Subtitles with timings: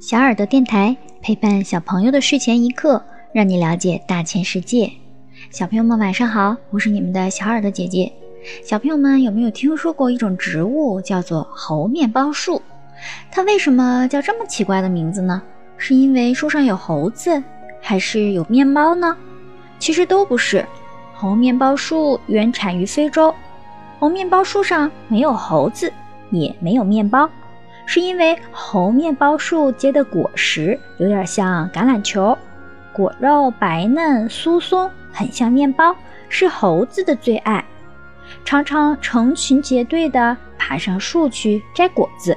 [0.00, 4.90] 小耳朵电台陪伴小朋友的睡前一刻，让你了解大千世界。
[5.50, 8.12] 小朋友们晚上好，我是你们的小耳朵姐姐。
[8.64, 12.62] 小朋友们有没有听说过一种植物叫做猴面包树？
[13.30, 15.42] 它为什么叫这么奇怪的名字呢？
[15.76, 17.42] 是因为树上有猴子，
[17.80, 19.16] 还是有面包呢？
[19.78, 20.64] 其实都不是。
[21.14, 23.34] 猴面包树原产于非洲，
[23.98, 25.92] 猴面包树上没有猴子，
[26.30, 27.28] 也没有面包。
[27.90, 32.36] 是因为猴面包树结的果实有点像橄榄球，
[32.92, 35.96] 果肉白嫩酥松，很像面包，
[36.28, 37.64] 是猴子的最爱，
[38.44, 42.36] 常常成群结队地爬上树去摘果子，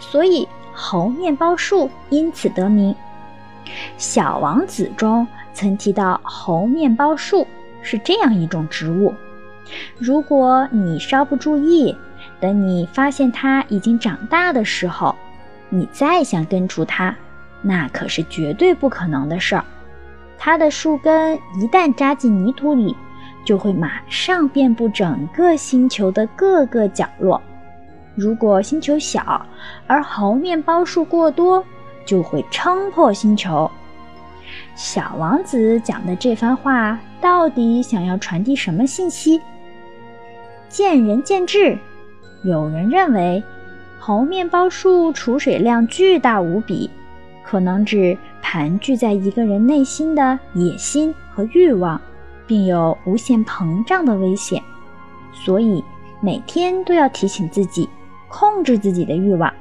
[0.00, 2.92] 所以猴面包树因此得名。
[3.96, 7.46] 《小王子》中曾提到猴面包树
[7.82, 9.14] 是这样一种植物，
[9.96, 11.96] 如果你稍不注意。
[12.42, 15.14] 等你发现它已经长大的时候，
[15.68, 17.14] 你再想根除它，
[17.62, 19.64] 那可是绝对不可能的事儿。
[20.36, 22.96] 它的树根一旦扎进泥土里，
[23.44, 27.40] 就会马上遍布整个星球的各个角落。
[28.16, 29.46] 如果星球小，
[29.86, 31.64] 而猴面包树过多，
[32.04, 33.70] 就会撑破星球。
[34.74, 39.40] 小王子讲的这番话，到底想要传递什么信息？
[40.68, 41.78] 见仁见智。
[42.42, 43.42] 有人认为，
[43.98, 46.90] 猴面包树储水量巨大无比，
[47.44, 52.00] 可能指盘踞在一个人内心的野心和欲望，
[52.44, 54.60] 并有无限膨胀的危险，
[55.32, 55.84] 所以
[56.20, 57.88] 每天都要提醒自己
[58.28, 59.52] 控制自己的欲望。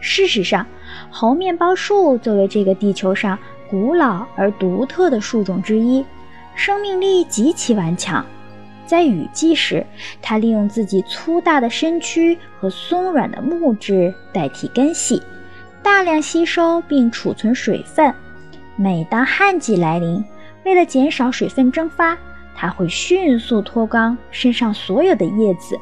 [0.00, 0.66] 事实上，
[1.10, 3.38] 猴面包树作为这个地球上
[3.70, 6.04] 古老而独特的树种之一，
[6.54, 8.22] 生命力极其顽强。
[8.90, 9.86] 在雨季时，
[10.20, 15.22] 它利用自己粗大的身躯和松软的木质代替根系，
[15.80, 18.12] 大量吸收并储存水分。
[18.74, 20.24] 每当旱季来临，
[20.64, 22.18] 为了减少水分蒸发，
[22.56, 25.78] 它会迅速脱光身上所有的叶子。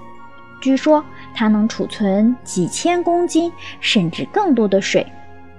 [0.60, 1.02] 据说
[1.34, 3.50] 它能储存几千公斤
[3.80, 5.06] 甚至更多的水，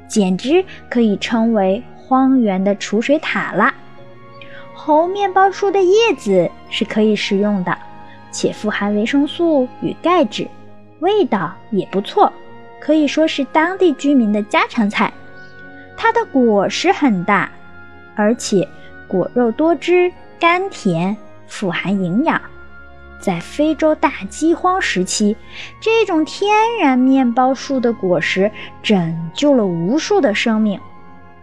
[0.08, 3.74] 简直可以称为荒原的储水塔啦。
[4.76, 7.78] 猴面包树的叶子是可以食用的，
[8.32, 10.48] 且富含维生素与钙质，
[11.00, 12.32] 味道也不错，
[12.80, 15.12] 可以说是当地居民的家常菜。
[15.98, 17.50] 它的果实很大，
[18.16, 18.68] 而且
[19.08, 21.16] 果肉多汁、甘甜，
[21.48, 22.42] 富含营养。
[23.20, 25.36] 在非洲大饥荒时期，
[25.82, 26.50] 这种天
[26.80, 28.50] 然面包树的果实
[28.82, 30.80] 拯救了无数的生命。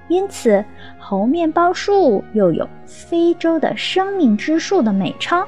[0.09, 0.65] 因此，
[0.99, 5.45] 猴面包树又有“非洲的生命之树”的美称。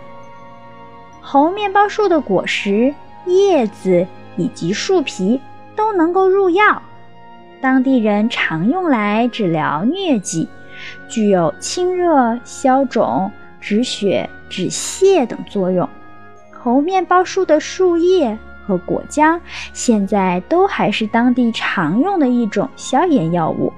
[1.21, 2.95] 猴面包树的果实、
[3.27, 5.41] 叶子以及树皮
[5.77, 6.83] 都能够入药，
[7.61, 10.49] 当地人常用来治疗疟疾，
[11.09, 13.31] 具有清热、消肿、
[13.61, 15.89] 止血、止泻等作用。
[16.51, 18.37] 猴面包树的树叶
[18.67, 19.41] 和果浆
[19.73, 23.73] 现在都还是当地常用的一种消炎药物。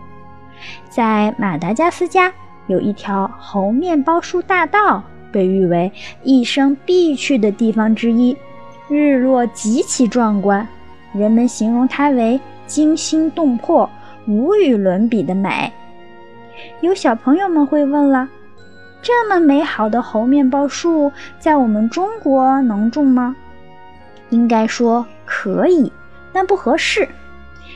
[0.89, 2.33] 在马达加斯加
[2.67, 8.37] 有一条猴面包树大道，被誉为一生必去的地方之一。
[8.89, 10.67] 日落极其壮观，
[11.13, 13.89] 人们形容它为惊心动魄、
[14.27, 15.73] 无与伦比的美。
[16.81, 18.29] 有小朋友们会问了：
[19.01, 23.37] 这么美好的猴面包树，在我们中国能种吗？
[24.31, 25.93] 应该说可以，
[26.33, 27.09] 但不合适。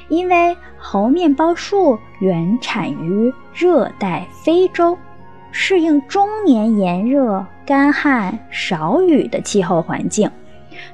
[0.09, 4.97] 因为猴面包树原产于热带非洲，
[5.51, 10.31] 适应终年炎热、干旱、少雨的气候环境，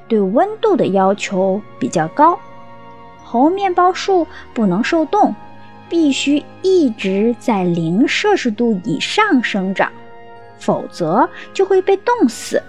[0.07, 2.37] 对温度的要求比较高。
[3.23, 5.33] 猴面包树不能受冻，
[5.89, 9.91] 必须一直在零摄氏度以上生长，
[10.59, 12.61] 否则就会被冻死。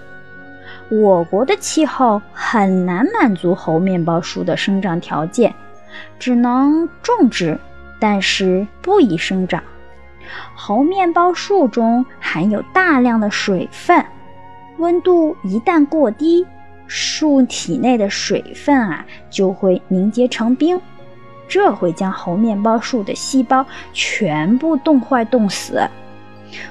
[0.89, 5.53] 我国的气候很难满足猴面包树的生长条件。
[6.19, 7.59] 只能种植，
[7.99, 9.63] 但是不宜生长。
[10.55, 14.03] 猴面包树中含有大量的水分，
[14.77, 16.45] 温度一旦过低，
[16.87, 20.79] 树体内的水分啊就会凝结成冰，
[21.47, 25.81] 这会将猴面包树的细胞全部冻坏冻死。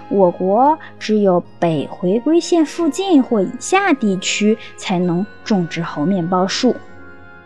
[0.09, 6.75] 我国只有北回归线附近或以下地区才能种植猴面包树，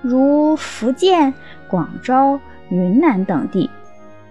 [0.02, 1.34] 如福建。
[1.68, 3.70] 广州、云南等地，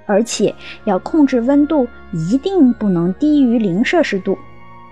[0.05, 0.53] 而且
[0.83, 4.37] 要控制温度，一定不能低于零摄氏度。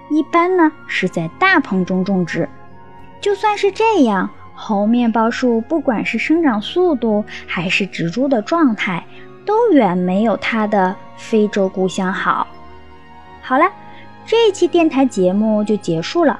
[0.10, 2.48] 一般呢是在大棚中种植。
[3.22, 9.04] 就算是这样，猴面包树不管是生长速度还是植株的状态，
[9.46, 12.46] 都远没有它的非洲故乡好。
[13.42, 13.66] 好了，
[14.26, 16.40] 这一期电台节目就结束了。